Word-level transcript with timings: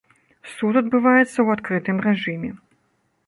Суд 0.53 0.73
адбываецца 0.81 1.27
ў 1.41 1.47
адкрытым 1.55 1.97
рэжыме. 2.05 2.51